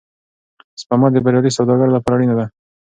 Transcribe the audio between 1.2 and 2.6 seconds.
بریالي سوداګر لپاره اړینه ده.